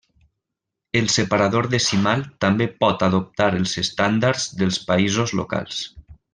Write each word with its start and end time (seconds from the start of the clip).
El 1.01 1.09
separador 1.15 1.69
decimal 1.75 2.23
també 2.45 2.69
pot 2.85 3.07
adoptar 3.09 3.51
els 3.61 3.77
estàndards 3.85 4.49
dels 4.63 4.81
països 4.91 5.39
locals. 5.43 5.89